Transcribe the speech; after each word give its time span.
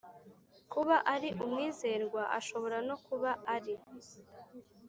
Kuba 0.71 0.95
ari 1.13 1.29
umwizerwa 1.43 2.21
ashobora 2.39 2.77
no 2.87 2.95
kuba 3.05 3.31
ari 3.55 3.75